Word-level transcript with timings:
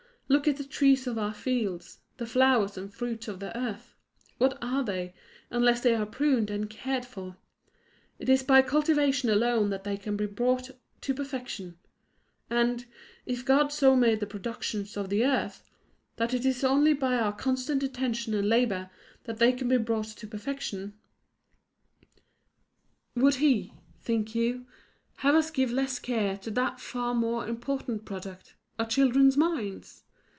Look 0.31 0.47
at 0.47 0.55
the 0.55 0.63
trees 0.63 1.07
of 1.07 1.17
our 1.17 1.33
fields, 1.33 1.99
the 2.15 2.25
flowers 2.25 2.77
and 2.77 2.89
fruits 2.93 3.27
of 3.27 3.41
the 3.41 3.55
earth 3.57 3.97
what 4.37 4.57
are 4.61 4.81
they, 4.81 5.13
unless 5.49 5.81
they 5.81 5.93
are 5.93 6.05
pruned 6.05 6.49
and 6.49 6.69
cared 6.69 7.05
for? 7.05 7.35
It 8.17 8.29
is 8.29 8.41
by 8.41 8.61
cultivation 8.61 9.29
alone 9.29 9.71
that 9.71 9.83
they 9.83 9.97
can 9.97 10.15
be 10.15 10.27
brought, 10.27 10.69
to 11.01 11.13
perfection. 11.13 11.77
And, 12.49 12.85
if 13.25 13.43
God 13.43 13.73
so 13.73 13.93
made 13.97 14.21
the 14.21 14.25
productions 14.25 14.95
of 14.95 15.09
the 15.09 15.25
earth, 15.25 15.69
that 16.15 16.33
it 16.33 16.45
is 16.45 16.63
only 16.63 16.93
by 16.93 17.15
our 17.15 17.33
constant 17.33 17.83
attention 17.83 18.33
and 18.33 18.47
labour 18.47 18.89
that 19.25 19.37
they 19.37 19.51
can 19.51 19.67
be 19.67 19.75
brought 19.75 20.05
to 20.15 20.27
perfection, 20.27 20.93
would 23.15 23.35
He, 23.35 23.73
think 23.99 24.33
you, 24.33 24.65
have 25.17 25.35
us 25.35 25.51
give 25.51 25.73
less 25.73 25.99
care 25.99 26.37
to 26.37 26.51
that 26.51 26.79
far 26.79 27.13
more 27.13 27.45
important 27.45 28.05
product, 28.05 28.55
our 28.79 28.85
children's 28.87 29.35
minds? 29.35 30.05